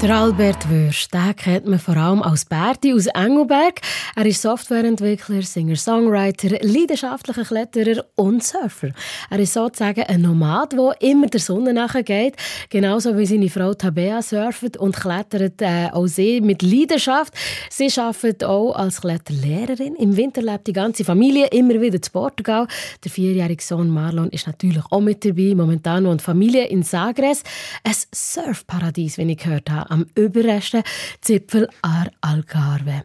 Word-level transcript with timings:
Der 0.00 0.16
Albert 0.16 0.70
Würst, 0.70 1.12
den 1.12 1.34
kennt 1.34 1.66
man 1.66 1.80
vor 1.80 1.96
allem 1.96 2.22
als 2.22 2.44
Berti 2.44 2.94
aus 2.94 3.06
Engelberg. 3.06 3.80
Er 4.14 4.26
ist 4.26 4.42
Softwareentwickler, 4.42 5.42
Singer-Songwriter, 5.42 6.50
leidenschaftlicher 6.60 7.42
Kletterer 7.42 8.04
und 8.14 8.44
Surfer. 8.44 8.90
Er 9.28 9.38
ist 9.40 9.54
sozusagen 9.54 10.04
ein 10.04 10.22
Nomad, 10.22 10.72
der 10.72 10.94
immer 11.00 11.26
der 11.26 11.40
Sonne 11.40 11.74
nachgeht. 11.74 12.36
Genauso 12.70 13.18
wie 13.18 13.26
seine 13.26 13.48
Frau 13.48 13.74
Tabea 13.74 14.22
surft 14.22 14.76
und 14.76 14.94
klettert 14.94 15.60
äh, 15.62 15.88
auch 15.90 16.06
sie 16.06 16.40
mit 16.42 16.62
Leidenschaft. 16.62 17.34
Sie 17.68 17.90
arbeitet 18.00 18.44
auch 18.44 18.76
als 18.76 19.00
Kletterlehrerin. 19.00 19.96
Im 19.96 20.16
Winter 20.16 20.42
lebt 20.42 20.68
die 20.68 20.74
ganze 20.74 21.04
Familie 21.04 21.48
immer 21.48 21.80
wieder 21.80 22.00
zu 22.00 22.12
Portugal. 22.12 22.68
Der 23.02 23.10
vierjährige 23.10 23.62
Sohn 23.62 23.90
Marlon 23.90 24.30
ist 24.30 24.46
natürlich 24.46 24.84
auch 24.90 25.00
mit 25.00 25.24
dabei. 25.24 25.54
Momentan 25.56 26.04
die 26.04 26.22
Familie 26.22 26.68
in 26.68 26.84
Sagres. 26.84 27.42
Ein 27.82 27.94
Surfparadies, 28.14 29.18
wie 29.18 29.32
ich 29.32 29.38
gehört 29.38 29.68
habe 29.68 29.87
am 29.88 30.06
überresten 30.14 30.82
Zipfel 31.20 31.68
ar 31.82 32.10
Algarve. 32.20 33.04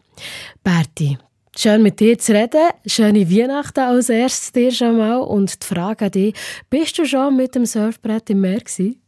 Berti, 0.62 1.18
schön 1.56 1.82
mit 1.82 2.00
dir 2.00 2.18
zu 2.18 2.32
reden. 2.32 2.70
Schöne 2.86 3.30
Weihnachten 3.30 3.80
als 3.80 4.08
erstes 4.08 4.52
dir 4.52 4.70
schon 4.70 4.98
mal. 4.98 5.18
Und 5.18 5.62
die 5.62 5.66
Frage 5.66 6.06
an 6.06 6.10
dich, 6.10 6.34
bist 6.70 6.98
du 6.98 7.04
schon 7.04 7.36
mit 7.36 7.54
dem 7.54 7.66
Surfbrett 7.66 8.30
im 8.30 8.40
Meer 8.40 8.60
gewesen? 8.60 9.00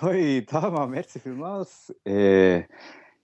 Hoi, 0.00 0.44
Tama, 0.46 0.86
merci 0.86 1.18
vielmals. 1.18 1.94
Äh, 2.04 2.64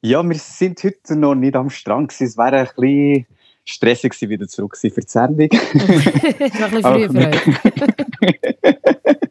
ja, 0.00 0.22
wir 0.22 0.38
sind 0.38 0.82
heute 0.82 1.16
noch 1.16 1.34
nicht 1.34 1.54
am 1.54 1.68
Strand. 1.68 2.08
Gewesen. 2.08 2.26
Es 2.26 2.38
wäre 2.38 2.58
ein 2.60 2.68
bisschen 2.76 3.26
stressig 3.64 4.12
gewesen, 4.12 4.30
wieder 4.30 4.48
zurück 4.48 4.76
für 4.76 4.88
die 4.88 5.02
Sendung. 5.06 5.48
war 5.52 6.72
ein 6.72 7.10
bisschen 7.10 7.42
früh. 7.42 9.12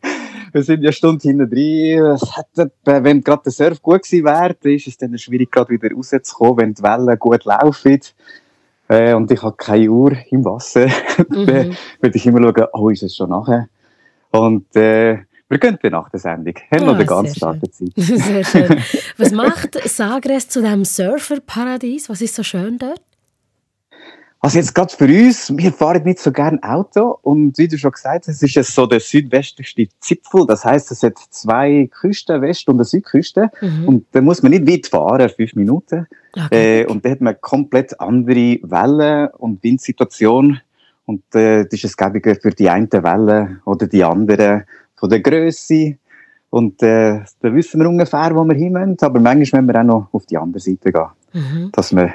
wir 0.51 0.63
sind 0.63 0.81
ja 0.81 0.87
eine 0.87 0.93
Stunde 0.93 1.21
hinten 1.21 1.49
drin. 1.49 2.17
Wenn 2.83 3.23
gerade 3.23 3.43
der 3.43 3.51
Surf 3.51 3.81
gut 3.81 4.03
gewesen 4.03 4.25
wäre, 4.25 4.55
ist 4.75 4.87
es 4.87 4.97
dann 4.97 5.17
schwierig, 5.17 5.51
gerade 5.51 5.69
wieder 5.69 5.93
rauszukommen, 5.93 6.57
wenn 6.57 6.73
die 6.73 6.83
Wellen 6.83 7.19
gut 7.19 7.45
laufen. 7.45 7.99
Äh, 8.87 9.13
und 9.13 9.31
ich 9.31 9.41
habe 9.41 9.55
keine 9.55 9.89
Uhr 9.89 10.17
im 10.29 10.43
Wasser. 10.45 10.87
Mhm. 11.29 11.45
dann 11.45 11.77
würde 12.01 12.17
ich 12.17 12.25
immer 12.25 12.41
schauen, 12.41 12.67
oh, 12.73 12.89
ist 12.89 13.03
es 13.03 13.15
schon 13.15 13.29
nachher? 13.29 13.69
Und 14.31 14.75
äh, 14.75 15.19
wir 15.47 15.59
gehen 15.59 15.77
dann 15.81 15.91
nach 15.91 16.09
der 16.09 16.19
Sendung. 16.19 16.55
Haben 16.71 16.85
noch 16.85 16.95
ah, 16.95 16.97
den 16.97 17.07
ganzen 17.07 17.39
Tag 17.39 17.59
Zeit. 17.73 17.89
Sehr 17.95 18.43
schön. 18.43 18.81
Was 19.17 19.31
macht 19.31 19.77
Sagres 19.87 20.47
zu 20.47 20.61
diesem 20.61 20.85
Surferparadies? 20.85 22.09
Was 22.09 22.21
ist 22.21 22.35
so 22.35 22.43
schön 22.43 22.77
dort? 22.77 23.01
Also 24.43 24.57
jetzt 24.57 24.73
gerade 24.73 24.91
für 24.91 25.05
uns, 25.05 25.55
wir 25.55 25.71
fahren 25.71 26.01
nicht 26.03 26.17
so 26.17 26.31
gern 26.31 26.63
Auto 26.63 27.19
und 27.21 27.59
wie 27.59 27.67
du 27.67 27.77
schon 27.77 27.91
gesagt 27.91 28.27
hast, 28.27 28.41
ist 28.41 28.57
es 28.57 28.73
so 28.73 28.87
der 28.87 28.99
südwestlichste 28.99 29.87
Zipfel. 29.99 30.47
Das 30.47 30.65
heißt, 30.65 30.89
es 30.91 31.03
hat 31.03 31.19
zwei 31.29 31.87
Küsten, 31.91 32.41
West- 32.41 32.67
und 32.67 32.77
eine 32.77 32.85
Südküste 32.85 33.51
mhm. 33.61 33.87
und 33.87 34.05
da 34.13 34.21
muss 34.21 34.41
man 34.41 34.51
nicht 34.51 34.67
weit 34.67 34.87
fahren, 34.87 35.29
fünf 35.29 35.53
Minuten. 35.53 36.07
Okay. 36.35 36.81
Äh, 36.81 36.85
und 36.87 37.05
da 37.05 37.11
hat 37.11 37.21
man 37.21 37.39
komplett 37.39 37.99
andere 37.99 38.59
Wellen 38.63 39.29
und 39.37 39.63
Windsituation 39.63 40.59
und 41.05 41.23
äh, 41.35 41.65
das 41.65 41.73
ist 41.73 41.85
es 41.85 41.97
gäbiger 41.97 42.33
für 42.33 42.49
die 42.49 42.67
eine 42.67 42.89
Welle 42.91 43.59
oder 43.65 43.85
die 43.85 44.03
andere 44.03 44.65
von 44.95 45.09
der 45.11 45.19
Größe. 45.19 45.97
Und 46.49 46.81
äh, 46.81 47.19
da 47.41 47.53
wissen 47.53 47.79
wir 47.79 47.87
ungefähr, 47.87 48.35
wo 48.35 48.43
wir 48.43 48.55
hin 48.55 48.73
müssen, 48.73 48.97
aber 49.01 49.19
manchmal 49.19 49.61
müssen 49.61 49.67
wir 49.67 49.81
auch 49.81 49.85
noch 49.85 50.07
auf 50.13 50.25
die 50.25 50.37
andere 50.37 50.59
Seite 50.59 50.91
gehen, 50.91 51.05
mhm. 51.33 51.69
dass 51.73 51.95
wir 51.95 52.13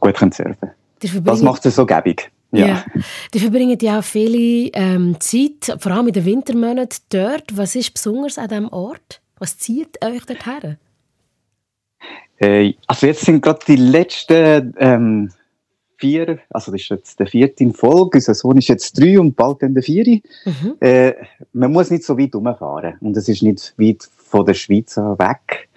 gut 0.00 0.16
surfen 0.16 0.30
können. 0.32 0.75
Das 1.00 1.42
macht 1.42 1.66
es 1.66 1.76
so 1.76 1.86
gäbig. 1.86 2.30
Ja. 2.52 2.66
ja. 2.66 2.84
Die 3.34 3.40
verbringen 3.40 3.78
ja 3.80 3.98
auch 3.98 4.04
viele 4.04 4.70
ähm, 4.72 5.16
Zeit, 5.20 5.76
vor 5.78 5.92
allem 5.92 6.08
in 6.08 6.14
den 6.14 6.24
Wintermonaten 6.24 6.98
dort. 7.10 7.56
Was 7.56 7.74
ist 7.74 7.94
besonders 7.94 8.38
an 8.38 8.48
diesem 8.48 8.68
Ort? 8.68 9.20
Was 9.38 9.58
zieht 9.58 10.02
euch 10.04 10.24
dorthin? 10.24 10.78
Äh, 12.38 12.74
also 12.86 13.06
jetzt 13.06 13.24
sind 13.24 13.42
gerade 13.42 13.60
die 13.66 13.76
letzten 13.76 14.74
ähm, 14.78 15.30
vier, 15.98 16.38
also 16.50 16.72
das 16.72 16.82
ist 16.82 16.88
jetzt 16.90 17.20
der 17.20 17.26
vierte 17.26 17.64
in 17.64 17.72
Folge, 17.72 18.18
unser 18.18 18.34
Sohn 18.34 18.58
ist 18.58 18.68
jetzt 18.68 18.98
drei 18.98 19.18
und 19.18 19.34
bald 19.34 19.62
dann 19.62 19.74
der 19.74 19.82
vierte. 19.82 20.20
Mhm. 20.44 20.76
Äh, 20.80 21.14
man 21.52 21.72
muss 21.72 21.90
nicht 21.90 22.04
so 22.04 22.18
weit 22.18 22.34
umfahren 22.34 22.96
und 23.00 23.16
es 23.16 23.28
ist 23.28 23.42
nicht 23.42 23.74
weit 23.78 24.08
von 24.16 24.44
der 24.44 24.54
Schweiz 24.54 24.96
weg. 24.96 25.68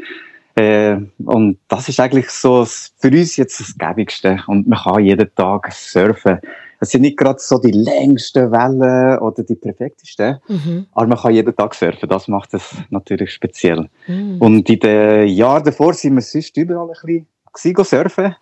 Äh, 0.59 0.97
und 1.23 1.57
das 1.69 1.87
ist 1.87 2.01
eigentlich 2.01 2.29
so 2.29 2.65
für 2.65 3.07
uns 3.07 3.37
jetzt 3.37 3.61
das 3.61 3.77
Gäbigste. 3.77 4.43
Und 4.47 4.67
man 4.67 4.79
kann 4.79 5.03
jeden 5.03 5.33
Tag 5.33 5.71
surfen. 5.71 6.39
Es 6.81 6.89
sind 6.89 7.01
nicht 7.01 7.17
gerade 7.17 7.39
so 7.39 7.59
die 7.59 7.71
längsten 7.71 8.51
Wellen 8.51 9.19
oder 9.19 9.43
die 9.43 9.55
perfektesten, 9.55 10.39
mhm. 10.47 10.87
aber 10.93 11.07
man 11.07 11.17
kann 11.17 11.33
jeden 11.33 11.55
Tag 11.55 11.75
surfen. 11.75 12.09
Das 12.09 12.27
macht 12.27 12.53
es 12.53 12.73
natürlich 12.89 13.31
speziell. 13.31 13.89
Mhm. 14.07 14.37
Und 14.39 14.69
in 14.69 14.79
den 14.79 15.27
Jahren 15.27 15.63
davor 15.63 15.93
sind 15.93 16.15
wir 16.15 16.21
sonst 16.21 16.55
überall 16.57 16.89
ein 16.89 17.25
bisschen 17.53 17.83
surfen, 17.85 18.35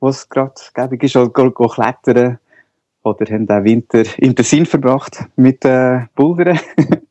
wo 0.00 0.08
es 0.08 0.28
gerade 0.28 0.54
gäbig 0.74 1.02
ist, 1.02 1.16
oder 1.16 1.30
go, 1.30 1.50
go 1.50 1.68
klettern. 1.68 2.38
Oder 3.02 3.26
haben 3.32 3.48
auch 3.50 3.64
Winter 3.64 4.02
im 4.18 4.34
Tessin 4.34 4.64
verbracht 4.64 5.26
mit 5.36 5.64
äh, 5.64 6.06
Bouldern. 6.14 6.58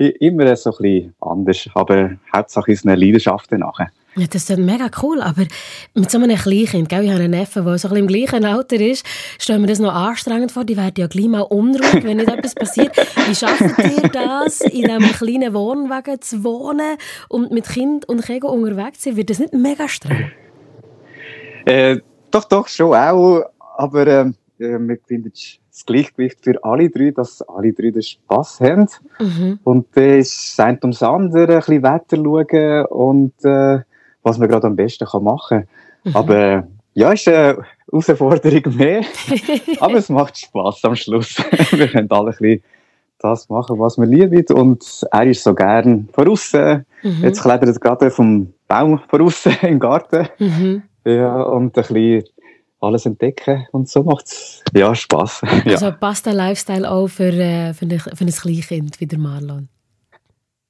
immer 0.00 0.56
so 0.56 0.70
ein 0.70 0.76
bisschen 0.82 1.14
anders, 1.20 1.68
aber 1.74 2.12
Hauptsache 2.34 2.72
ist 2.72 2.86
eine 2.86 2.96
Leidenschaft 2.96 3.52
nachher. 3.52 3.90
Ja, 4.16 4.26
das 4.26 4.50
ist 4.50 4.58
mega 4.58 4.90
cool, 5.02 5.22
aber 5.22 5.46
mit 5.94 6.10
so 6.10 6.18
einem 6.18 6.36
Kleinkind, 6.36 6.88
gell, 6.88 7.04
ich 7.04 7.10
habe 7.10 7.22
einen 7.22 7.30
Neffen, 7.30 7.64
der 7.64 7.78
so 7.78 7.86
ein 7.88 7.94
bisschen 7.94 7.96
im 7.96 8.06
gleichen 8.08 8.44
Alter 8.44 8.80
ist, 8.80 9.06
stellen 9.38 9.60
wir 9.60 9.68
das 9.68 9.78
noch 9.78 9.94
anstrengend 9.94 10.50
vor, 10.50 10.64
die 10.64 10.76
werden 10.76 10.94
ja 10.96 11.06
gleich 11.06 11.28
mal 11.28 11.42
unruhig, 11.42 12.02
wenn 12.02 12.16
nicht 12.16 12.28
etwas 12.28 12.56
passiert. 12.56 12.96
Wie 12.96 13.34
schafft 13.34 13.62
ihr 13.78 14.08
das, 14.08 14.62
in 14.62 14.90
einem 14.90 15.12
kleinen 15.12 15.54
Wohnwagen 15.54 16.20
zu 16.20 16.42
wohnen 16.42 16.96
und 17.28 17.52
mit 17.52 17.68
Kind 17.68 18.08
und 18.08 18.24
Kegel 18.24 18.50
unterwegs 18.50 18.98
zu 18.98 19.10
sein? 19.10 19.16
Wird 19.16 19.30
das 19.30 19.38
nicht 19.38 19.54
mega 19.54 19.86
streng? 19.86 20.32
Äh, 21.66 21.98
doch, 22.32 22.44
doch, 22.46 22.66
schon 22.66 22.94
auch, 22.94 23.44
aber 23.76 24.06
äh, 24.08 24.32
wir 24.58 24.98
finden 25.06 25.32
das 25.80 25.86
Gleichgewicht 25.86 26.38
für 26.42 26.62
alle 26.62 26.90
drei, 26.90 27.10
dass 27.10 27.42
alle 27.42 27.72
drei 27.72 27.90
den 27.90 28.02
Spass 28.02 28.60
haben. 28.60 28.88
Mhm. 29.18 29.58
Und 29.64 29.86
das 29.94 30.02
äh, 30.04 30.18
ist 30.20 30.58
das 30.58 30.66
eine 30.66 30.78
ums 30.82 31.02
andere, 31.02 31.54
ein 31.54 31.58
bisschen 31.58 31.82
Wetter 31.82 32.16
schauen 32.16 32.86
und 32.86 33.44
äh, 33.44 33.82
was 34.22 34.38
man 34.38 34.48
gerade 34.48 34.66
am 34.66 34.76
besten 34.76 35.06
kann 35.06 35.24
machen 35.24 35.66
kann. 36.04 36.12
Mhm. 36.12 36.16
Aber 36.16 36.68
ja, 36.94 37.12
ist 37.12 37.28
eine 37.28 37.64
Herausforderung 37.90 38.76
mehr, 38.76 39.02
aber 39.80 39.94
es 39.94 40.08
macht 40.08 40.38
Spass 40.38 40.84
am 40.84 40.96
Schluss. 40.96 41.36
wir 41.70 41.88
können 41.88 42.10
alle 42.10 42.30
ein 42.30 42.36
bisschen 42.38 42.62
das 43.18 43.48
machen, 43.48 43.78
was 43.78 43.98
wir 43.98 44.06
lieben. 44.06 44.44
Und 44.54 45.06
er 45.10 45.24
ist 45.24 45.44
so 45.44 45.54
gern 45.54 46.08
voraus. 46.12 46.52
Mhm. 46.54 47.22
Jetzt 47.22 47.42
klettert 47.42 47.68
er 47.68 47.80
gerade 47.80 48.10
vom 48.10 48.52
Baum 48.66 49.00
voraus 49.08 49.46
im 49.62 49.78
Garten. 49.78 50.28
Mhm. 50.38 50.82
Ja, 51.04 51.42
und 51.42 51.76
ein 51.76 51.82
bisschen 51.82 52.24
alles 52.80 53.06
entdecken 53.06 53.66
und 53.72 53.88
so 53.88 54.02
macht 54.02 54.26
es 54.26 54.62
ja, 54.74 54.94
Spass. 54.94 55.42
ja. 55.64 55.72
Also 55.72 55.92
passt 55.92 56.26
der 56.26 56.34
Lifestyle 56.34 56.90
auch 56.90 57.08
für, 57.08 57.32
äh, 57.32 57.74
für, 57.74 57.86
ein, 57.86 57.98
für 57.98 58.24
ein 58.24 58.30
Kleinkind 58.30 59.00
wie 59.00 59.06
der 59.06 59.18
Marlon? 59.18 59.68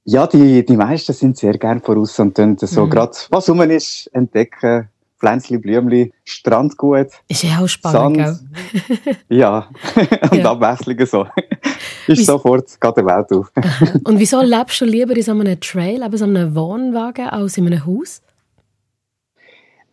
Ja, 0.04 0.26
die, 0.26 0.64
die 0.64 0.76
meisten 0.76 1.12
sind 1.12 1.36
sehr 1.36 1.56
gern 1.58 1.80
voraus 1.80 2.18
und 2.18 2.36
dann 2.38 2.56
so 2.58 2.86
mhm. 2.86 2.90
gerade, 2.90 3.12
was 3.30 3.48
rum 3.48 3.60
ist, 3.62 4.08
entdecken, 4.12 4.88
Pflänzli, 5.20 5.58
Blümli, 5.58 6.12
Strandgut. 6.24 7.08
Ist 7.28 7.42
ja 7.42 7.60
auch 7.60 7.68
spannend, 7.68 8.26
Sand. 8.26 8.40
ja, 9.28 9.68
und 10.30 10.38
ja. 10.38 10.50
Abwechslung 10.50 11.06
so. 11.06 11.26
ist 12.06 12.20
Wie 12.20 12.24
sofort 12.24 12.80
geht 12.80 12.96
der 12.96 13.04
Welt 13.04 13.30
auf. 13.30 13.52
und 14.04 14.18
wieso 14.18 14.40
lebst 14.40 14.80
du 14.80 14.86
lieber 14.86 15.14
in 15.14 15.22
so 15.22 15.32
einem 15.32 15.60
Trail, 15.60 16.02
in 16.02 16.16
so 16.16 16.24
einem 16.24 16.54
Wohnwagen, 16.54 17.28
als 17.28 17.58
in 17.58 17.66
einem 17.66 17.84
Haus? 17.84 18.22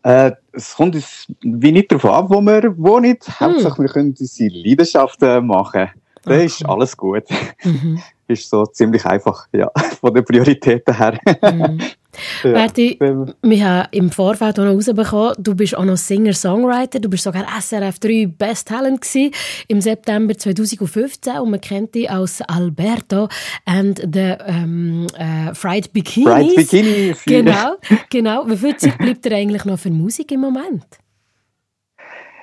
Äh, 0.07 0.31
es 0.53 0.73
kommt 0.73 0.95
uns 0.95 1.27
wie 1.41 1.73
nicht 1.73 1.91
darauf 1.91 2.05
an, 2.05 2.29
wo 2.29 2.39
wir 2.39 2.77
wohnen. 2.77 3.17
Hm. 3.21 3.39
Hauptsache, 3.41 3.81
wir 3.81 3.89
können 3.89 4.15
unsere 4.17 4.49
Leidenschaften 4.49 5.45
machen. 5.45 5.89
Dann 6.23 6.33
okay. 6.33 6.45
ist 6.45 6.65
alles 6.65 6.95
gut. 6.95 7.25
Mhm. 7.63 8.01
ist 8.27 8.49
so 8.49 8.65
ziemlich 8.67 9.05
einfach, 9.05 9.47
ja, 9.51 9.69
von 9.99 10.13
den 10.13 10.23
Prioritäten 10.23 10.95
her. 10.95 11.19
Mhm. 11.41 11.81
Ja. 12.43 12.51
Berti, 12.51 12.99
wir 12.99 13.65
haben 13.65 13.87
im 13.91 14.11
Vorfeld 14.11 14.59
auch 14.59 14.63
noch 14.63 14.71
herausbekommen, 14.71 15.35
du 15.37 15.55
bist 15.55 15.77
auch 15.77 15.85
noch 15.85 15.97
Singer-Songwriter, 15.97 16.99
du 16.99 17.09
bist 17.09 17.23
sogar 17.23 17.45
SRF 17.59 17.99
3 17.99 18.27
Best 18.37 18.67
Talent 18.67 19.01
gewesen, 19.01 19.31
im 19.67 19.81
September 19.81 20.37
2015 20.37 21.39
und 21.39 21.51
man 21.51 21.61
kennt 21.61 21.95
dich 21.95 22.09
als 22.09 22.41
Alberto 22.41 23.27
and 23.65 23.99
the 24.13 24.35
um, 24.47 25.07
uh, 25.19 25.53
Fried 25.53 25.93
Bikinis. 25.93 26.33
Fried 26.33 26.55
Bikinis. 26.55 27.23
Genau, 27.25 27.75
genau. 28.09 28.47
Wie 28.47 28.57
viel 28.57 28.77
Zeit 28.77 28.97
bleibt 28.97 29.25
dir 29.25 29.35
eigentlich 29.35 29.65
noch 29.65 29.79
für 29.79 29.91
Musik 29.91 30.31
im 30.31 30.41
Moment? 30.41 30.85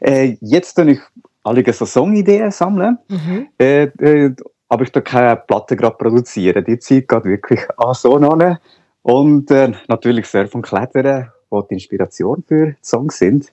Äh, 0.00 0.36
jetzt 0.40 0.74
tue 0.74 0.92
ich 0.92 1.00
alle 1.42 1.72
so 1.72 1.86
Songideen 1.86 2.50
sammeln. 2.50 2.98
Mhm. 3.08 3.48
Äh, 3.58 3.84
äh, 3.84 4.34
aber 4.68 4.82
ich 4.82 4.92
da 4.92 5.00
keine 5.00 5.36
Platte 5.36 5.76
gerade 5.76 5.96
produzieren. 5.96 6.64
Die 6.64 6.78
Zeit 6.78 7.08
geht 7.08 7.24
wirklich 7.24 7.60
an 7.76 7.94
so 7.94 8.16
an. 8.16 8.58
Und 9.04 9.50
äh, 9.50 9.72
natürlich 9.86 10.26
Surfen 10.26 10.58
und 10.58 10.62
Klettern, 10.62 11.30
wo 11.50 11.60
die 11.60 11.74
Inspiration 11.74 12.42
für 12.48 12.68
die 12.68 12.76
Songs 12.82 13.18
sind. 13.18 13.52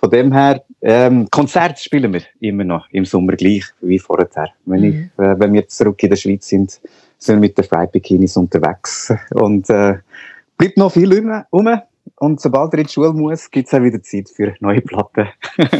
Von 0.00 0.10
dem 0.10 0.32
her, 0.32 0.64
ähm, 0.82 1.28
Konzerte 1.30 1.80
spielen 1.80 2.12
wir 2.12 2.22
immer 2.40 2.64
noch 2.64 2.88
im 2.90 3.04
Sommer 3.04 3.36
gleich 3.36 3.66
wie 3.80 4.00
vorher. 4.00 4.48
Wenn, 4.64 4.84
ich, 4.84 4.94
mhm. 4.94 5.10
äh, 5.16 5.38
wenn 5.38 5.52
wir 5.52 5.68
zurück 5.68 6.02
in 6.02 6.10
der 6.10 6.16
Schweiz 6.16 6.48
sind, 6.48 6.80
sind 7.18 7.36
wir 7.36 7.40
mit 7.40 7.56
den 7.56 7.64
Fried 7.64 7.92
Bikinis 7.92 8.36
unterwegs. 8.36 9.14
Und 9.32 9.70
äh, 9.70 9.98
bleibt 10.58 10.76
noch 10.76 10.90
viel 10.90 11.16
rum. 11.52 11.80
Und 12.22 12.38
sobald 12.38 12.74
er 12.74 12.80
in 12.80 12.86
die 12.86 12.92
Schule 12.92 13.14
muss, 13.14 13.50
gibt 13.50 13.68
es 13.68 13.72
auch 13.74 13.82
wieder 13.82 14.02
Zeit 14.02 14.28
für 14.28 14.54
neue 14.60 14.82
Platten. 14.82 15.26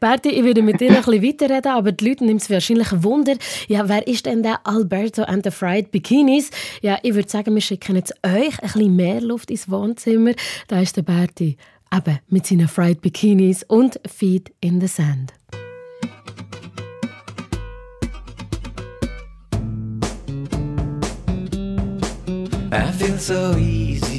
Berti, 0.00 0.30
ich 0.30 0.42
würde 0.42 0.62
mit 0.62 0.80
dir 0.80 0.90
noch 0.90 1.06
ein 1.06 1.20
bisschen 1.20 1.40
weiterreden, 1.40 1.70
aber 1.70 1.92
die 1.92 2.08
Leute 2.08 2.24
nehmen 2.24 2.38
es 2.38 2.50
wahrscheinlich 2.50 2.90
ein 2.90 3.04
Wunder. 3.04 3.34
Ja, 3.68 3.88
wer 3.88 4.04
ist 4.08 4.26
denn 4.26 4.42
der 4.42 4.66
Alberto 4.66 5.22
and 5.22 5.44
the 5.44 5.52
Fried 5.52 5.92
Bikinis? 5.92 6.50
Ja, 6.80 6.98
ich 7.04 7.14
würde 7.14 7.28
sagen, 7.28 7.54
wir 7.54 7.62
schicken 7.62 7.94
jetzt 7.94 8.14
euch 8.24 8.58
ein 8.60 8.72
bisschen 8.72 8.96
mehr 8.96 9.20
Luft 9.20 9.52
ins 9.52 9.70
Wohnzimmer. 9.70 10.32
Da 10.66 10.80
ist 10.80 10.96
der 10.96 11.02
Berti 11.02 11.56
eben 11.94 12.18
mit 12.28 12.44
seinen 12.44 12.66
Fried 12.66 13.00
Bikinis 13.00 13.62
und 13.62 14.00
Feet 14.08 14.52
in 14.60 14.80
the 14.80 14.88
Sand. 14.88 15.34
I 22.74 22.90
feel 22.90 23.18
so 23.18 23.54
easy, 23.58 24.11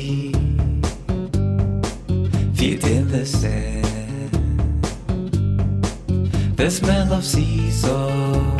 feet 3.14 3.20
in 3.20 3.20
the 3.20 3.26
sand. 3.26 3.84
The 6.58 6.70
smell 6.70 8.53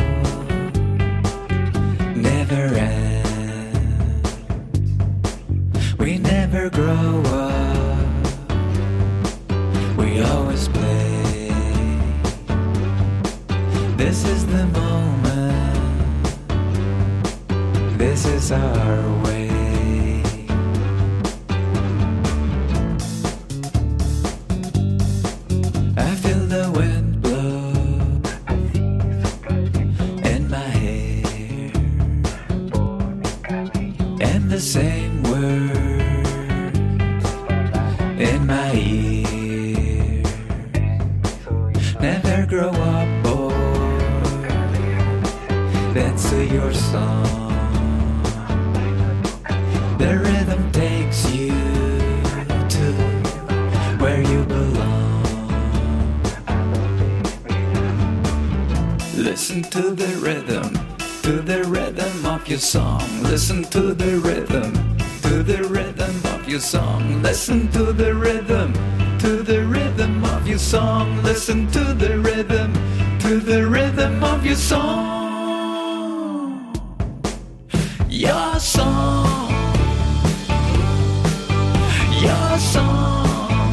your 62.54 62.60
song. 62.60 63.00
Listen 63.22 63.64
to 63.64 63.94
the 63.94 64.18
rhythm, 64.18 64.72
to 65.22 65.42
the 65.42 65.64
rhythm 65.64 66.14
of 66.34 66.48
your 66.48 66.60
song. 66.60 67.20
Listen 67.20 67.68
to 67.72 67.92
the 67.92 68.14
rhythm, 68.14 68.72
to 69.18 69.42
the 69.42 69.64
rhythm 69.64 70.24
of 70.24 70.46
your 70.46 70.58
song. 70.58 71.20
Listen 71.22 71.66
to 71.72 71.82
the 71.94 72.18
rhythm, 72.20 72.72
to 73.20 73.40
the 73.40 73.66
rhythm 73.66 74.22
of 74.22 74.46
your 74.46 74.54
song. 74.54 75.10
Your 78.08 78.60
song. 78.60 79.50
Your 82.22 82.58
song. 82.58 83.72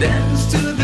Dance 0.00 0.46
to 0.52 0.72
the 0.80 0.83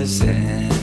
innocent. 0.00 0.79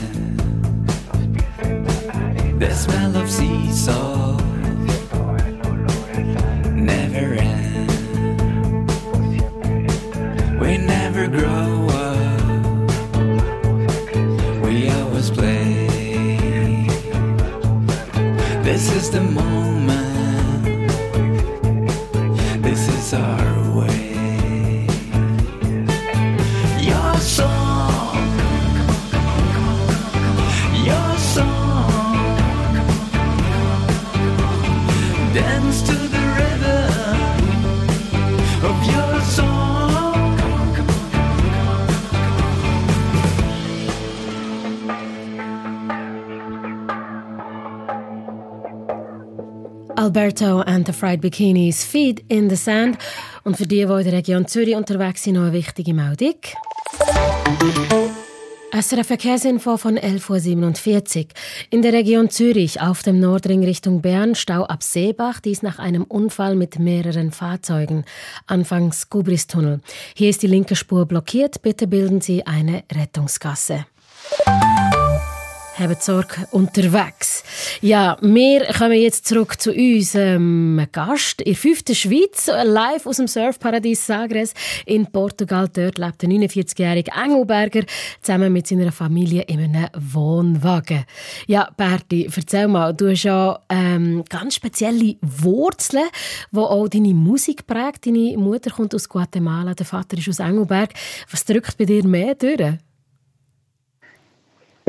Alberto 50.08 50.60
and 50.60 50.86
the 50.86 50.92
Fried 50.94 51.20
Bikinis 51.20 51.84
Feed 51.84 52.24
in 52.28 52.48
the 52.48 52.56
Sand. 52.56 52.96
Und 53.44 53.58
für 53.58 53.66
die, 53.66 53.76
die 53.76 53.82
in 53.82 54.04
der 54.04 54.12
Region 54.14 54.46
Zürich 54.46 54.74
unterwegs 54.74 55.24
sind, 55.24 55.34
noch 55.34 55.42
eine 55.42 55.52
wichtige 55.52 55.92
Meldung. 55.92 56.36
SRF 58.72 59.06
Verkehrsinfo 59.06 59.76
von 59.76 59.98
11.47 59.98 61.18
Uhr. 61.18 61.26
In 61.68 61.82
der 61.82 61.92
Region 61.92 62.30
Zürich 62.30 62.80
auf 62.80 63.02
dem 63.02 63.20
Nordring 63.20 63.62
Richtung 63.62 64.00
Bern 64.00 64.34
Stau 64.34 64.64
ab 64.64 64.82
Seebach, 64.82 65.40
dies 65.40 65.62
nach 65.62 65.78
einem 65.78 66.04
Unfall 66.04 66.54
mit 66.54 66.78
mehreren 66.78 67.30
Fahrzeugen. 67.30 68.06
Anfangs 68.46 69.10
Gubristunnel. 69.10 69.80
Hier 70.16 70.30
ist 70.30 70.42
die 70.42 70.46
linke 70.46 70.74
Spur 70.74 71.04
blockiert. 71.04 71.60
Bitte 71.60 71.86
bilden 71.86 72.22
Sie 72.22 72.46
eine 72.46 72.82
Rettungsgasse 72.90 73.84
haben 75.78 75.96
Sorge 76.00 76.46
unterwegs. 76.50 77.44
Ja, 77.80 78.16
wir 78.20 78.66
kommen 78.66 78.98
jetzt 79.00 79.26
zurück 79.26 79.60
zu 79.60 79.72
unserem 79.72 80.86
Gast 80.92 81.40
in 81.40 81.52
der 81.52 81.56
fünften 81.56 81.94
Schweiz, 81.94 82.46
live 82.46 83.06
aus 83.06 83.18
dem 83.18 83.28
Surfparadies 83.28 84.06
Sagres 84.06 84.54
in 84.86 85.06
Portugal. 85.06 85.68
Dort 85.68 85.98
lebt 85.98 86.22
der 86.22 86.28
49-jährige 86.28 87.12
Engelberger 87.12 87.82
zusammen 88.22 88.52
mit 88.52 88.66
seiner 88.66 88.92
Familie 88.92 89.42
in 89.42 89.60
einem 89.60 89.86
Wohnwagen. 89.96 91.04
Ja, 91.46 91.70
Berti, 91.76 92.28
erzähl 92.34 92.68
mal, 92.68 92.92
du 92.94 93.10
hast 93.10 93.22
ja 93.22 93.58
ähm, 93.68 94.24
ganz 94.28 94.56
spezielle 94.56 95.16
Wurzeln, 95.20 96.08
die 96.50 96.58
auch 96.58 96.88
deine 96.88 97.14
Musik 97.14 97.66
prägt. 97.66 98.06
Deine 98.06 98.36
Mutter 98.36 98.70
kommt 98.70 98.94
aus 98.94 99.08
Guatemala, 99.08 99.74
der 99.74 99.86
Vater 99.86 100.18
ist 100.18 100.28
aus 100.28 100.40
Engelberg. 100.40 100.90
Was 101.30 101.44
drückt 101.44 101.78
bei 101.78 101.84
dir 101.84 102.04
mehr 102.04 102.34
durch? 102.34 102.78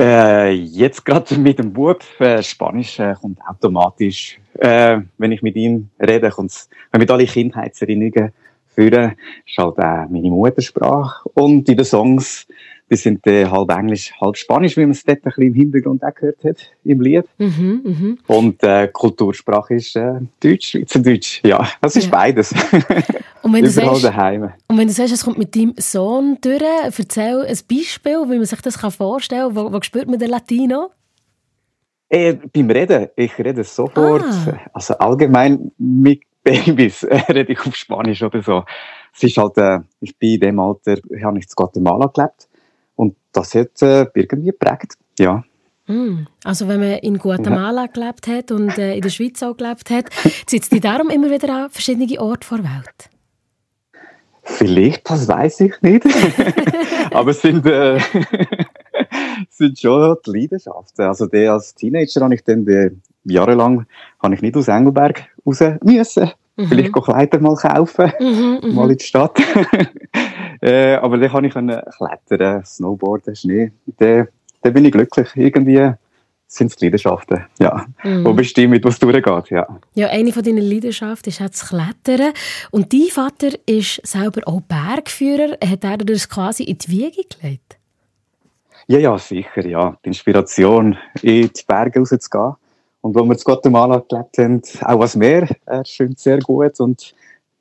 Äh, 0.00 0.52
jetzt 0.52 1.04
gerade 1.04 1.36
mit 1.36 1.58
dem 1.58 1.74
Bub, 1.74 2.02
äh, 2.20 2.42
Spanisch 2.42 2.98
äh, 2.98 3.14
kommt 3.20 3.38
automatisch, 3.46 4.40
äh, 4.54 5.00
wenn 5.18 5.32
ich 5.32 5.42
mit 5.42 5.56
ihm 5.56 5.90
rede, 6.00 6.30
kommt 6.30 6.68
mit 6.96 7.10
alle 7.10 7.26
Kindheitserinnerungen 7.26 8.32
führen, 8.74 9.12
ist 9.46 9.58
halt 9.58 9.78
auch 9.78 10.08
meine 10.08 10.30
Muttersprache. 10.30 11.28
Und 11.34 11.68
in 11.68 11.76
den 11.76 11.84
Songs 11.84 12.46
die 12.90 12.96
sind 12.96 13.24
äh, 13.26 13.46
halb 13.46 13.70
Englisch, 13.70 14.12
halb 14.20 14.36
Spanisch, 14.36 14.76
wie 14.76 14.80
man 14.80 14.90
es 14.90 15.04
dort 15.04 15.18
ein 15.18 15.22
bisschen 15.22 15.44
im 15.44 15.54
Hintergrund 15.54 16.02
auch 16.02 16.14
gehört 16.14 16.42
hat, 16.44 16.56
im 16.84 17.00
Lied. 17.00 17.24
Mhm, 17.38 17.80
mhm. 17.84 18.18
Und 18.26 18.62
äh, 18.64 18.88
Kultursprache 18.88 19.74
ist 19.74 19.94
äh, 19.94 20.14
Deutsch, 20.42 20.70
Schweizerdeutsch. 20.70 21.40
Ja, 21.44 21.68
das 21.80 21.94
ist 21.96 22.06
Ja. 22.06 22.10
beides. 22.10 22.52
Und 23.42 23.52
wenn, 23.54 23.64
du 23.64 23.70
Überall 23.70 23.96
sagst, 23.96 24.04
daheim. 24.04 24.52
und 24.68 24.78
wenn 24.78 24.86
du 24.86 24.92
sagst, 24.92 25.12
es 25.12 25.24
kommt 25.24 25.38
mit 25.38 25.56
deinem 25.56 25.74
Sohn 25.78 26.38
durch, 26.40 26.62
erzähl 26.82 27.40
ein 27.42 27.58
Beispiel, 27.68 28.22
wie 28.28 28.36
man 28.36 28.44
sich 28.44 28.60
das 28.60 28.76
vorstellen 28.76 29.54
kann. 29.54 29.56
Wo, 29.56 29.72
wo 29.72 29.80
spürt 29.82 30.08
man 30.08 30.18
den 30.18 30.30
Latino? 30.30 30.90
Äh, 32.08 32.34
beim 32.52 32.68
Reden, 32.70 33.08
ich 33.16 33.38
rede 33.38 33.62
sofort, 33.64 34.24
Ah. 34.24 34.58
also 34.72 34.94
allgemein 34.94 35.70
mit 35.78 36.22
Babys 36.42 37.04
rede 37.28 37.52
ich 37.52 37.60
auf 37.66 37.76
Spanisch 37.76 38.22
oder 38.22 38.42
so. 38.42 38.64
Es 39.14 39.22
ist 39.22 39.36
halt, 39.36 39.56
äh, 39.58 39.78
ich 40.00 40.16
bin 40.18 40.34
in 40.34 40.40
dem 40.40 40.58
Alter, 40.60 40.96
ich 41.08 41.22
habe 41.22 41.36
nicht 41.36 41.50
in 41.50 41.54
Guatemala 41.54 42.06
gelebt 42.06 42.48
und 42.96 43.14
das 43.32 43.54
hat 43.54 43.80
äh, 43.82 44.06
irgendwie 44.14 44.50
geprägt, 44.50 44.94
ja. 45.18 45.44
Hm. 45.86 46.26
Also 46.44 46.68
wenn 46.68 46.80
man 46.80 46.98
in 46.98 47.18
Guatemala 47.18 47.86
gelebt 47.86 48.26
hat 48.26 48.50
und 48.50 48.76
äh, 48.78 48.94
in 48.94 49.02
der 49.02 49.10
Schweiz 49.10 49.42
auch 49.42 49.56
gelebt 49.56 49.88
hat, 49.90 50.06
zieht 50.46 50.64
es 50.64 50.68
dich 50.68 50.80
darum 50.80 51.10
immer 51.10 51.30
wieder 51.30 51.64
an 51.64 51.70
verschiedene 51.70 52.20
Orte 52.20 52.46
vor 52.46 52.58
der 52.58 52.66
Welt? 52.66 53.10
Vielleicht, 54.56 55.08
das 55.08 55.28
weiß 55.28 55.60
ich 55.60 55.80
nicht. 55.82 56.04
Aber 57.12 57.30
es 57.30 57.42
sind, 57.42 57.66
äh, 57.66 57.98
sind 59.50 59.78
schon 59.78 60.16
die 60.26 60.30
Leidenschaften. 60.30 61.06
Also 61.06 61.26
der 61.26 61.52
als 61.52 61.74
Teenager 61.74 62.20
habe 62.22 62.34
ich 62.34 62.44
dann 62.44 62.64
die, 62.64 62.90
jahrelang 63.24 63.86
habe 64.22 64.34
ich 64.34 64.42
nicht 64.42 64.56
aus 64.56 64.68
Engelberg 64.68 65.26
raus 65.46 65.62
müssen. 65.82 66.30
Vielleicht 66.56 66.92
go 66.92 67.00
Kleider 67.00 67.40
mal 67.40 67.56
kaufen, 67.56 68.12
Mhm, 68.20 68.74
mal 68.74 68.90
in 68.90 68.98
die 68.98 69.04
Stadt. 69.04 69.38
äh, 70.60 70.94
aber 70.96 71.16
dann 71.16 71.30
kann 71.30 71.44
ich 71.44 71.54
klettern, 71.54 72.64
Snowboarden, 72.64 73.34
Schnee. 73.34 73.72
Dann, 73.98 74.28
dann 74.62 74.72
bin 74.74 74.84
ich 74.84 74.92
glücklich. 74.92 75.28
Irgendwie 75.36 75.92
sind 76.50 76.66
es 76.72 76.76
die 76.76 76.86
Leidenschaften, 76.86 77.46
ja. 77.60 77.86
mhm. 78.02 78.24
Wo 78.24 78.32
bestimmen, 78.32 78.82
was 78.82 78.98
durchgeht, 78.98 79.50
ja. 79.50 79.66
Ja, 79.94 80.08
eine 80.08 80.32
von 80.32 80.42
deinen 80.42 80.68
Leidenschaften 80.68 81.30
ist 81.30 81.40
auch 81.40 81.48
das 81.48 81.68
Klettern. 81.68 82.32
Und 82.72 82.92
dein 82.92 83.06
Vater 83.10 83.50
ist 83.66 84.04
selber 84.04 84.42
auch 84.46 84.60
Bergführer. 84.60 85.56
Hat 85.64 85.84
er 85.84 85.98
das 85.98 86.28
quasi 86.28 86.64
in 86.64 86.76
die 86.76 86.88
Wiege 86.88 87.22
gelegt? 87.28 87.78
Ja, 88.88 88.98
ja, 88.98 89.16
sicher, 89.16 89.64
ja. 89.64 89.96
Die 90.04 90.08
Inspiration, 90.08 90.98
in 91.22 91.48
die 91.48 91.62
Berge 91.68 92.00
rauszugehen. 92.00 92.54
Und 93.00 93.14
wo 93.14 93.24
wir 93.24 93.32
in 93.32 93.38
Guatemala 93.38 94.02
gelebt 94.08 94.36
haben, 94.38 94.60
auch 94.82 94.98
ans 94.98 95.14
Meer, 95.14 95.48
er 95.66 95.84
schwimmt 95.84 96.18
sehr 96.18 96.40
gut 96.40 96.80
und 96.80 97.14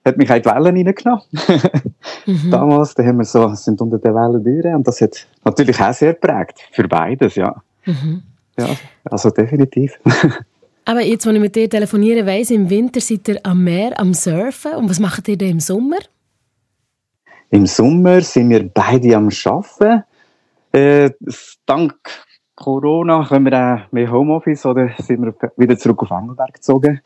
hat 0.03 0.17
mich 0.17 0.31
auch 0.31 0.35
in 0.35 0.41
die 0.41 0.49
Wellen 0.49 0.87
reingenommen. 0.87 1.23
Mhm. 2.25 2.51
Damals, 2.51 2.95
da 2.95 3.03
haben 3.03 3.19
wir 3.19 3.25
so, 3.25 3.53
sind 3.53 3.79
unter 3.79 3.99
den 3.99 4.15
Wellen 4.15 4.43
durch 4.43 4.73
und 4.73 4.87
das 4.87 4.99
hat 4.99 5.27
natürlich 5.45 5.79
auch 5.79 5.93
sehr 5.93 6.13
geprägt. 6.13 6.59
Für 6.71 6.87
beides, 6.87 7.35
ja. 7.35 7.55
Mhm. 7.85 8.23
Ja, 8.59 8.75
also 9.05 9.29
definitiv. 9.29 9.99
Aber 10.85 11.01
jetzt, 11.01 11.27
als 11.27 11.35
ich 11.35 11.41
mit 11.41 11.55
dir 11.55 11.69
telefoniere, 11.69 12.25
weiss, 12.25 12.49
im 12.49 12.69
Winter 12.69 12.99
seid 12.99 13.27
ihr 13.27 13.39
am 13.43 13.63
Meer, 13.63 13.99
am 13.99 14.13
Surfen. 14.13 14.73
Und 14.73 14.89
was 14.89 14.99
macht 14.99 15.27
ihr 15.27 15.37
denn 15.37 15.51
im 15.51 15.59
Sommer? 15.59 15.99
Im 17.51 17.65
Sommer 17.65 18.21
sind 18.21 18.49
wir 18.49 18.67
beide 18.69 19.15
am 19.15 19.29
Arbeiten. 19.45 20.03
Äh, 20.71 21.11
dank 21.65 21.95
Corona 22.55 23.25
können 23.25 23.45
wir 23.45 23.57
auch 23.57 23.91
mehr 23.91 24.11
Homeoffice 24.11 24.65
oder 24.65 24.89
sind 24.97 25.23
wir 25.23 25.33
wieder 25.57 25.77
zurück 25.77 26.03
auf 26.03 26.11
Engelberg 26.11 26.53
gezogen. 26.53 27.01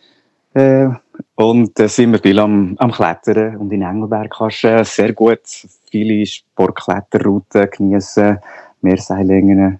Äh, 0.53 0.89
und 1.36 1.77
da 1.77 1.88
sind 1.88 2.12
wir 2.12 2.19
viel 2.19 2.39
am, 2.39 2.75
am 2.77 2.91
Klettern. 2.91 3.57
Und 3.57 3.72
in 3.72 3.81
Engelberg 3.81 4.33
kannst 4.36 4.63
du 4.63 4.67
äh, 4.67 4.83
sehr 4.83 5.13
gut 5.13 5.41
viele 5.89 6.25
Sportkletterrouten 6.25 7.69
geniessen, 7.69 8.39
Meerseillängen. 8.81 9.79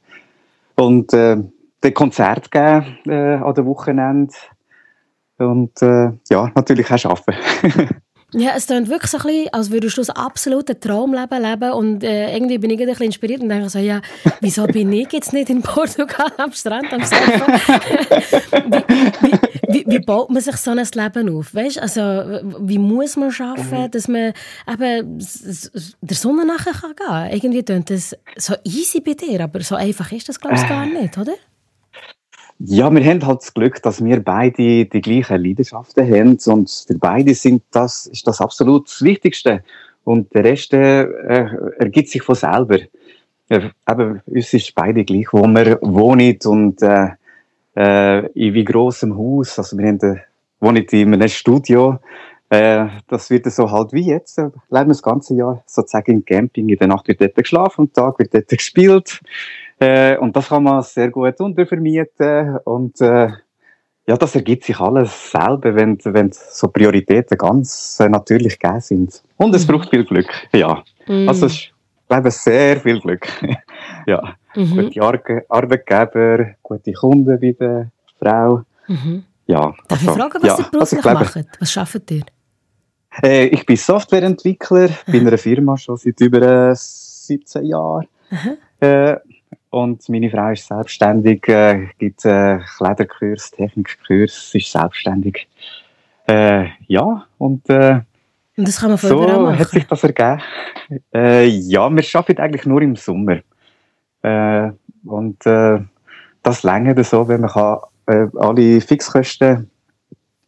Und 0.75 1.13
äh, 1.13 1.38
den 1.84 1.94
Konzert 1.94 2.52
geben 2.52 2.98
äh, 3.06 3.36
an 3.36 3.54
den 3.54 3.66
Wochenende. 3.66 4.34
Und 5.38 5.82
äh, 5.82 6.12
ja, 6.30 6.52
natürlich 6.56 6.90
auch 6.92 7.06
arbeiten. 7.06 7.90
Ja, 8.36 8.54
es 8.56 8.66
klingt 8.66 8.90
wirklich 8.90 9.12
so 9.12 9.18
ein 9.20 9.24
bisschen, 9.24 9.54
als 9.54 9.70
würdest 9.70 9.98
du 9.98 10.02
das 10.02 10.10
absolute 10.10 10.80
Traumleben 10.80 11.40
leben 11.40 11.72
und 11.72 12.04
äh, 12.04 12.36
irgendwie 12.36 12.58
bin 12.58 12.72
ich 12.72 12.80
ein 12.80 12.88
bisschen 12.88 13.06
inspiriert 13.06 13.42
und 13.42 13.50
denke 13.50 13.70
so, 13.70 13.78
ja, 13.78 14.02
wieso 14.42 14.66
bin 14.66 14.92
ich 14.92 15.12
jetzt 15.12 15.34
nicht 15.34 15.52
in 15.52 15.62
Portugal 15.62 16.32
am 16.38 16.52
Strand 16.52 16.92
am 16.92 17.04
Surfen? 17.04 17.54
wie, 18.72 18.84
wie, 19.22 19.74
wie, 19.74 19.86
wie 19.88 20.00
baut 20.00 20.32
man 20.32 20.42
sich 20.42 20.58
so 20.58 20.72
ein 20.72 20.78
Leben 20.78 21.38
auf? 21.38 21.54
Weißt, 21.54 21.80
also, 21.80 22.02
wie 22.60 22.80
muss 22.80 23.18
man 23.18 23.32
arbeiten, 23.40 23.92
dass 23.92 24.08
man 24.08 24.34
eben 24.68 25.20
der 26.02 26.18
Sonne 26.18 26.46
nachher 26.46 26.74
kann 26.74 26.96
gehen? 26.96 27.36
Irgendwie 27.36 27.63
klingt 27.63 27.92
das 27.92 28.16
so 28.36 28.56
easy 28.63 29.00
bei 29.00 29.13
dir, 29.13 29.44
aber 29.44 29.62
so 29.62 29.75
einfach 29.75 30.12
ist 30.12 30.28
das, 30.28 30.40
glaube 30.40 30.56
ich, 30.56 30.68
gar 30.68 30.88
nicht, 30.88 31.20
oder? 31.20 31.34
Ja, 32.65 32.89
wir 32.93 33.03
haben 33.03 33.27
halt 33.27 33.41
das 33.41 33.53
Glück, 33.53 33.82
dass 33.82 34.01
wir 34.01 34.24
beide 34.24 34.86
die 34.86 35.01
gleichen 35.01 35.43
Leidenschaften 35.43 36.10
haben 36.10 36.38
und 36.46 36.70
für 36.88 36.98
beide 36.98 37.36
sind 37.36 37.62
das, 37.72 38.08
ist 38.08 38.25
das 38.25 38.39
absolut 38.39 38.88
das 38.88 39.01
Wichtigste. 39.01 39.65
Und 40.05 40.34
der 40.34 40.46
Rest 40.46 40.74
äh, 40.74 41.03
ergibt 41.77 42.08
sich 42.08 42.24
von 42.24 42.36
selber. 42.36 42.79
Ja, 43.50 43.70
eben, 43.89 44.22
uns 44.25 44.53
ist 44.53 44.74
beide 44.75 45.03
gleich, 45.03 45.34
wo 45.34 45.46
wir 45.46 45.77
wohnen 45.82 46.38
und 46.46 46.82
äh, 46.82 47.10
äh, 47.75 48.27
in 48.27 48.53
wie 48.53 48.63
grossem 48.63 49.17
Haus. 49.17 49.60
Also 49.60 49.77
wir 49.77 49.86
haben, 49.86 50.00
äh, 50.00 50.22
wohnen 50.62 50.86
in 50.89 51.13
einem 51.15 51.27
Studio. 51.27 52.00
Äh, 52.50 52.88
das 53.10 53.29
wird 53.29 53.46
so 53.51 53.70
halt 53.70 53.91
wie 53.91 54.08
jetzt. 54.08 54.38
Äh, 54.38 54.51
leben 54.70 54.88
das 54.88 55.03
ganze 55.03 55.36
Jahr 55.36 55.62
sozusagen 55.65 56.13
im 56.13 56.24
Camping. 56.24 56.70
In 56.70 56.77
der 56.77 56.88
Nacht 56.88 57.10
wird 57.10 57.20
dort 57.20 57.36
geschlafen, 57.36 57.82
am 57.82 57.91
Tag 57.91 58.20
wird 58.20 58.34
dort 58.34 58.48
gespielt. 58.48 59.20
Äh, 59.84 60.18
und 60.18 60.36
das 60.36 60.50
kann 60.50 60.63
man 60.63 60.82
sehr 60.82 61.10
gut 61.10 61.40
untervermieten. 61.40 62.58
Und 62.63 63.02
äh, 63.02 63.30
ja, 64.08 64.18
das 64.18 64.36
ergibt 64.36 64.63
sich 64.63 64.80
alles 64.80 65.32
selber, 65.32 65.75
wenn, 65.75 65.98
wenn 66.04 66.32
so 66.32 66.68
Prioritäten 66.68 67.38
ganz 67.38 68.00
äh, 68.00 68.10
natürlich 68.10 68.60
gegeben 68.60 68.82
sind. 68.82 69.24
Und 69.38 69.56
es 69.56 69.66
braucht 69.66 69.90
viel 69.90 70.06
Glück, 70.06 70.30
ja. 70.54 70.84
Mm. 71.08 71.28
Also 71.28 71.48
es 71.48 71.54
ist, 71.54 71.74
ich 72.25 72.32
sehr 72.34 72.80
viel 72.80 73.00
Glück. 73.00 73.28
ja, 74.08 74.36
Mhm. 74.56 74.92
gute 74.92 75.02
Ar 75.02 75.20
Arbeitgeber, 75.50 76.56
gute 76.62 76.94
Kunden 76.94 77.40
bei 77.40 77.52
der 77.52 77.92
Frau. 78.20 78.63
Mhm. 78.88 79.24
Ja, 79.48 79.74
Darf 79.88 80.02
ich 80.02 80.08
also, 80.08 80.20
fragen, 80.20 80.42
was 80.42 80.44
ja, 80.44 80.48
ihr 80.48 80.58
also 80.58 80.70
beruflich 80.72 80.98
ich 80.98 81.02
glaube, 81.02 81.20
macht? 81.20 81.48
Was 81.60 81.78
arbeitet 81.78 82.12
ihr? 82.12 82.24
Äh, 83.24 83.46
ich 83.48 83.66
bin 83.66 83.78
Softwareentwickler 83.78 84.90
bei 85.08 85.20
einer 85.20 85.38
Firma 85.38 85.78
schon 85.78 85.98
seit 85.98 86.20
über 86.22 86.70
äh, 86.72 86.75
17 86.75 87.66
Jahren. 87.66 88.08
Äh, 88.80 89.18
und 89.69 90.07
meine 90.10 90.29
Frau 90.29 90.50
ist 90.50 90.67
selbstständig, 90.67 91.48
äh, 91.48 91.88
gibt 92.00 92.25
äh, 92.25 92.60
Kleiderkurs, 92.77 93.51
Technikkurs, 93.51 94.53
ist 94.53 94.72
selbstständig. 94.72 95.48
Äh, 96.27 96.67
ja, 96.88 97.25
und 97.38 97.69
äh, 97.69 98.00
Und 98.55 98.67
das 98.67 98.79
kann 98.79 98.89
man 98.89 98.98
so 98.98 99.51
hat 99.51 99.69
sich 99.69 99.86
das 99.88 100.03
ergeben. 100.03 100.41
Äh, 101.13 101.45
ja, 101.48 101.89
wir 101.89 102.03
arbeiten 102.13 102.41
eigentlich 102.41 102.65
nur 102.65 102.81
im 102.81 102.95
Sommer. 102.95 103.39
Äh, 104.22 104.72
und 105.05 105.45
äh, 105.45 105.79
das 106.43 106.63
längert 106.63 107.05
so, 107.05 107.27
wenn 107.27 107.41
man 107.41 107.50
kann, 107.50 107.79
äh, 108.05 108.27
alle 108.38 108.79
Fixkosten 108.81 109.69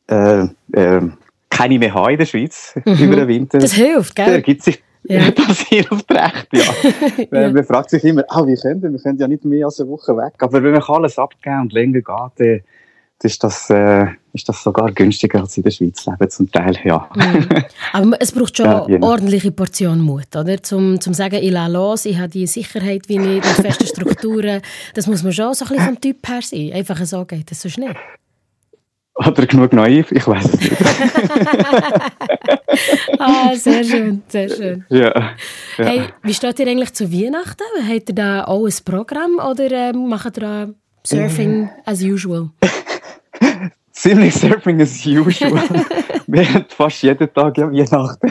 äh, 0.07 0.43
äh, 0.73 1.01
keine 1.49 1.79
mehr 1.79 1.93
haben 1.93 2.11
in 2.11 2.17
der 2.19 2.25
Schweiz 2.25 2.73
über 2.85 3.15
den 3.15 3.27
Winter. 3.27 3.57
Mhm. 3.57 3.61
Das 3.61 3.73
hilft, 3.73 4.17
Da 4.19 4.25
gell? 4.25 4.33
ergibt 4.35 4.63
sich 4.63 4.81
Ja. 5.07 5.31
das 5.35 5.59
hilft 5.61 6.11
recht, 6.11 6.47
ja. 6.53 6.63
Ja. 7.31 7.49
Man 7.49 7.63
fragt 7.63 7.89
sich 7.89 8.03
immer, 8.03 8.23
ah, 8.29 8.45
wie 8.45 8.55
können 8.55 8.81
wir? 8.81 8.91
Wir 8.91 8.99
können 8.99 9.19
ja 9.19 9.27
nicht 9.27 9.45
mehr 9.45 9.65
als 9.65 9.79
eine 9.79 9.89
Woche 9.89 10.15
weg. 10.17 10.33
Aber 10.39 10.63
wenn 10.63 10.71
man 10.71 10.81
alles 10.81 11.17
abgeben 11.17 11.61
und 11.61 11.73
länger 11.73 12.01
geht, 12.01 12.05
dann 12.37 12.61
ist 13.23 13.43
das, 13.43 13.69
äh, 13.69 14.07
ist 14.33 14.47
das 14.49 14.61
sogar 14.61 14.91
günstiger 14.91 15.39
als 15.39 15.55
in 15.57 15.63
der 15.63 15.71
Schweiz 15.71 16.05
leben 16.05 16.29
zum 16.29 16.51
Teil, 16.51 16.77
ja. 16.83 17.09
Mhm. 17.15 17.47
Aber 17.93 18.17
es 18.19 18.31
braucht 18.31 18.57
schon 18.57 18.65
Ja, 18.65 18.83
eine 18.83 18.95
genau. 18.95 19.07
ordentliche 19.07 19.51
Portion 19.51 20.01
Mut, 20.01 20.35
oder? 20.35 20.61
Zum, 20.61 20.99
zum 20.99 21.13
sagen, 21.13 21.39
ich 21.41 21.51
lasse 21.51 21.71
los, 21.71 22.05
ich 22.05 22.17
habe 22.17 22.29
die 22.29 22.47
Sicherheit 22.47 23.07
wie 23.07 23.17
nicht, 23.17 23.45
mit 23.45 23.45
festen 23.45 23.87
Strukturen. 23.87 24.61
Das 24.93 25.07
muss 25.07 25.23
man 25.23 25.31
schon 25.31 25.53
so 25.53 25.65
ein 25.65 25.69
bisschen 25.69 25.85
vom 25.85 26.01
Typ 26.01 26.27
her 26.27 26.41
sein. 26.41 26.71
Einfach 26.73 27.03
so 27.05 27.25
geht 27.25 27.49
das 27.51 27.61
sonst 27.61 27.77
nicht. 27.77 27.95
Oder 29.27 29.45
genug 29.47 29.73
naiv, 29.73 30.11
ich 30.11 30.27
weiß 30.27 30.45
es 30.45 30.59
nicht. 30.59 30.77
Ah, 33.19 33.55
sehr 33.55 33.83
schön, 33.83 34.21
sehr 34.27 34.49
schön. 34.49 34.85
ja. 34.89 35.13
ja. 35.77 35.85
Hey, 35.85 36.01
wie 36.23 36.33
steht 36.33 36.59
ihr 36.59 36.67
eigentlich 36.67 36.93
zu 36.93 37.11
Weihnachten? 37.11 37.63
Habt 37.87 38.09
ihr 38.09 38.15
da 38.15 38.43
auch 38.43 38.65
ein 38.65 38.73
Programm 38.83 39.39
oder 39.39 39.71
ähm, 39.71 40.09
macht 40.09 40.37
ihr 40.37 40.41
da 40.41 40.67
Surfing 41.03 41.69
as 41.85 42.01
usual? 42.01 42.49
Ziemlich 43.95 44.35
Surfing 44.35 44.81
as 44.81 45.05
usual. 45.05 45.53
wir 46.27 46.53
haben 46.53 46.65
fast 46.67 47.01
jeden 47.01 47.33
Tag 47.33 47.57
ja 47.57 47.71
Weihnachten. 47.71 48.29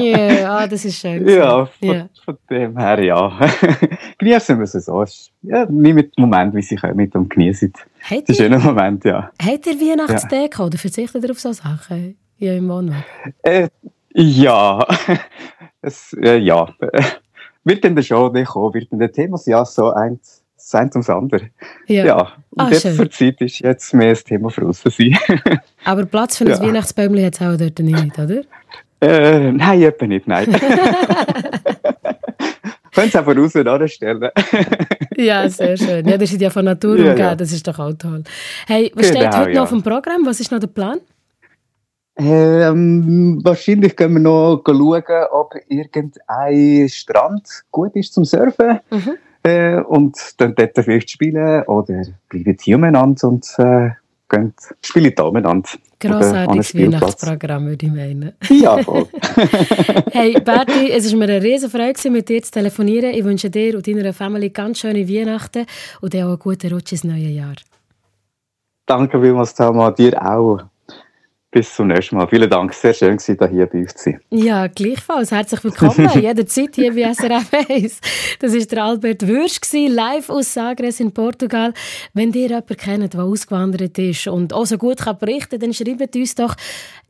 Ja, 0.00 0.56
ah, 0.56 0.66
das 0.68 0.84
ist 0.84 1.00
schön. 1.00 1.28
ja, 1.28 1.66
von, 1.66 1.88
Ja. 1.88 2.08
von 2.24 2.38
dem 2.48 2.78
her, 2.78 3.02
ja. 3.02 3.38
genießen 4.18 4.56
wir 4.56 4.64
es 4.64 4.72
so. 4.72 5.04
Ja, 5.42 5.66
mit 5.68 6.16
dem 6.16 6.22
Moment, 6.22 6.54
wie 6.54 6.62
sie 6.62 6.76
kommen 6.76 7.10
und 7.12 7.28
genießen. 7.28 7.72
Habt 8.08 8.28
Das 8.28 8.38
ist 8.38 8.40
ein 8.40 8.52
schöner 8.52 8.58
Moment, 8.60 9.04
ja. 9.04 9.30
habt 9.42 9.66
ihr 9.66 9.80
Weihnachtsdeko 9.80 10.66
oder 10.66 10.78
verzichtet 10.78 11.24
ihr 11.24 11.30
auf 11.32 11.40
so 11.40 11.52
Sachen 11.52 12.16
ja, 12.38 12.54
im 12.54 12.68
Wohnwagen? 12.68 13.04
Äh, 13.42 13.68
ja, 14.14 14.86
es, 15.82 16.16
äh, 16.22 16.38
ja. 16.38 16.68
wird 17.64 17.84
dann 17.84 17.96
der 17.96 18.02
Show 18.02 18.30
kommen, 18.46 18.74
wird 18.74 18.92
dann 18.92 19.00
der 19.00 19.10
Thema 19.10 19.38
ja 19.44 19.64
so 19.64 19.90
eins, 19.90 20.39
das 20.64 20.74
eins 20.74 20.94
ums 20.94 21.10
andere. 21.10 21.50
Ja. 21.86 22.04
ja. 22.04 22.32
Und 22.50 22.60
ah, 22.60 23.10
Zeit 23.10 23.40
ist 23.40 23.60
jetzt 23.60 23.94
mehr 23.94 24.10
das 24.10 24.24
Thema 24.24 24.50
für 24.50 24.66
uns. 24.66 24.82
Aber 25.84 26.04
Platz 26.06 26.36
für 26.36 26.44
ein 26.44 26.50
ja. 26.50 26.60
Weihnachtsbäumchen 26.60 27.24
hat 27.24 27.34
es 27.34 27.40
auch 27.42 27.56
dort 27.56 27.78
nicht, 27.78 28.18
oder? 28.18 28.42
Äh, 29.00 29.52
nein, 29.52 29.82
etwa 29.82 30.06
nicht, 30.06 30.26
nein. 30.28 30.46
Können 32.92 33.10
Sie 33.10 33.18
einfach 33.18 33.36
raus 33.36 33.56
anstellen. 33.56 34.30
ja, 35.16 35.48
sehr 35.48 35.76
schön. 35.76 36.06
Ja, 36.06 36.18
das 36.18 36.32
ist 36.32 36.40
ja 36.40 36.50
von 36.50 36.64
Natur 36.64 36.96
ja, 36.96 37.10
umgeben, 37.10 37.18
ja. 37.18 37.34
das 37.36 37.52
ist 37.52 37.66
doch 37.66 37.78
auch 37.78 37.92
toll. 37.92 38.24
Hey, 38.66 38.92
was 38.94 39.08
genau, 39.08 39.20
steht 39.20 39.36
heute 39.36 39.52
noch 39.52 39.62
auf 39.62 39.70
dem 39.70 39.82
Programm? 39.82 40.26
Was 40.26 40.40
ist 40.40 40.50
noch 40.50 40.58
der 40.58 40.66
Plan? 40.66 41.00
Ähm, 42.16 43.40
wahrscheinlich 43.42 43.96
können 43.96 44.14
wir 44.14 44.20
noch 44.20 44.62
schauen, 44.66 45.26
ob 45.30 45.54
irgendein 45.68 46.88
Strand 46.88 47.48
gut 47.70 47.94
ist 47.96 48.12
zum 48.12 48.24
Surfen. 48.24 48.80
Mhm. 48.90 49.16
Äh, 49.42 49.80
und 49.80 50.18
dann 50.36 50.54
dort 50.54 50.72
vielleicht 50.76 51.10
spielen 51.10 51.62
oder 51.64 52.02
bleiben 52.28 52.56
hier 52.60 52.76
umeinander 52.76 53.28
und 53.28 53.46
äh, 53.58 53.90
gehen, 54.28 54.54
spielen 54.82 55.12
da 55.14 55.24
umeinander. 55.24 55.68
Grossartiges 55.98 56.74
Weihnachtsprogramm, 56.74 57.66
würde 57.66 57.86
ich 57.86 57.92
meinen. 57.92 58.32
Ja, 58.48 58.82
voll. 58.82 59.06
hey, 60.12 60.40
Berti, 60.40 60.90
es 60.90 61.10
war 61.12 61.18
mir 61.18 61.24
eine 61.24 61.42
riesen 61.42 61.70
Freude, 61.70 62.10
mit 62.10 62.28
dir 62.28 62.42
zu 62.42 62.50
telefonieren. 62.52 63.12
Ich 63.12 63.24
wünsche 63.24 63.50
dir 63.50 63.76
und 63.76 63.86
deiner 63.86 64.14
Familie 64.14 64.50
ganz 64.50 64.78
schöne 64.78 65.06
Weihnachten 65.06 65.66
und 66.00 66.14
auch 66.16 66.20
einen 66.20 66.38
guten 66.38 66.72
Rutsch 66.72 66.92
ins 66.92 67.04
neue 67.04 67.28
Jahr. 67.28 67.56
Danke 68.86 69.20
vielmals, 69.20 69.54
Thelma, 69.54 69.90
dir 69.90 70.20
auch. 70.20 70.60
Bis 71.52 71.74
zum 71.74 71.88
nächsten 71.88 72.16
Mal. 72.16 72.28
Vielen 72.28 72.48
Dank. 72.48 72.72
Sehr 72.72 72.94
schön, 72.94 73.16
dass 73.16 73.26
da 73.36 73.48
hier 73.48 73.66
bei 73.66 73.80
uns 73.80 73.92
zu 73.94 74.04
sein. 74.04 74.20
Ja, 74.30 74.68
gleichfalls. 74.68 75.32
Herzlich 75.32 75.64
willkommen. 75.64 76.08
Jederzeit 76.14 76.76
hier 76.76 76.94
bei 76.94 77.12
SRF 77.12 77.52
1. 77.68 78.00
Das 78.38 78.54
war 78.54 78.60
der 78.60 78.84
Albert 78.84 79.26
Würsch, 79.26 79.58
live 79.72 80.30
aus 80.30 80.54
Sagres 80.54 81.00
in 81.00 81.12
Portugal. 81.12 81.74
Wenn 82.14 82.32
ihr 82.34 82.46
jemanden 82.50 82.76
kennt, 82.76 83.14
der 83.14 83.24
ausgewandert 83.24 83.98
ist 83.98 84.28
und 84.28 84.52
auch 84.52 84.64
so 84.64 84.78
gut 84.78 84.98
berichten 85.18 85.58
kann, 85.58 85.60
dann 85.60 85.74
schreibt 85.74 86.14
uns 86.14 86.36
doch 86.36 86.54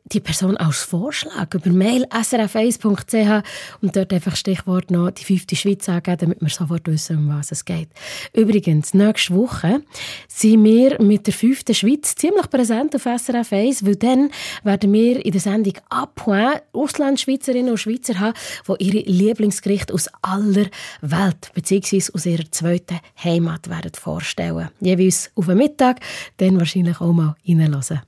die 0.05 0.21
Person 0.21 0.57
als 0.57 0.83
Vorschlag 0.83 1.53
über 1.55 1.71
mail 1.71 2.05
srf1.ch 2.07 3.45
und 3.81 3.97
dort 3.97 4.13
einfach 4.13 4.37
Stichwort 4.37 4.91
noch 4.91 5.11
die 5.11 5.25
fünfte 5.25 5.57
Schweiz 5.57 5.89
angeben, 5.89 6.19
damit 6.21 6.41
wir 6.41 6.49
sofort 6.49 6.87
wissen, 6.87 7.19
um 7.19 7.37
was 7.37 7.53
es 7.53 7.65
geht. 7.65 7.89
Übrigens, 8.33 8.95
nächste 8.95 9.35
Woche 9.35 9.83
sind 10.29 10.65
wir 10.65 11.01
mit 11.01 11.27
der 11.27 11.35
fünften 11.35 11.75
Schweiz 11.75 12.15
ziemlich 12.15 12.51
präsent 12.51 12.95
auf 12.97 13.03
SRF 13.03 13.53
1, 13.53 13.85
weil 13.85 13.97
dann 13.97 14.31
werden 14.65 14.93
wir 14.93 15.25
in 15.25 15.33
der 15.33 15.41
Sendung 15.41 15.75
«Appoint» 15.89 16.63
Auslandschweizerinnen 16.73 17.71
und 17.71 17.79
Schweizer 17.79 18.19
haben, 18.19 18.35
die 18.69 18.85
ihre 18.85 19.11
Lieblingsgerichte 19.11 19.95
aus 19.95 20.09
aller 20.23 20.67
Welt 21.01 21.51
bzw. 21.55 22.03
aus 22.15 22.27
ihrer 22.27 22.51
zweiten 22.51 23.01
Heimat 23.23 23.69
werden 23.69 23.93
vorstellen. 23.95 24.71
Jeweils 24.81 25.31
auf 25.35 25.47
den 25.47 25.59
Mittag, 25.59 26.01
dann 26.39 26.59
wahrscheinlich 26.59 27.01
auch 27.01 27.13
mal 27.13 27.37
reinhören. 27.47 28.01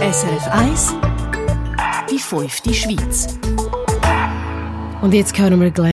SRF 0.00 0.48
1 0.48 0.94
Die 2.10 2.18
fünfte 2.18 2.72
Schweiz. 2.72 3.38
Und 5.02 5.12
jetzt 5.12 5.38
hören 5.38 5.60
wir 5.60 5.70
gleich. 5.70 5.92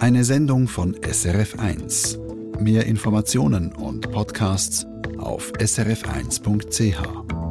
Eine 0.00 0.24
Sendung 0.24 0.66
von 0.66 0.96
SRF 1.02 1.58
1. 1.58 2.18
Mehr 2.58 2.86
Informationen 2.86 3.70
und 3.70 4.10
Podcasts 4.10 4.86
auf 5.18 5.52
srf1.ch. 5.58 7.45